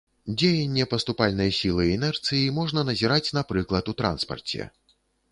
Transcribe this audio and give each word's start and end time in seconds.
Дзеянне 0.41 0.85
паступальнай 0.93 1.49
сілы 1.57 1.83
інерцыі 1.97 2.47
можна 2.55 2.79
назіраць, 2.87 3.33
напрыклад, 3.39 3.91
у 3.93 3.95
транспарце. 4.01 4.67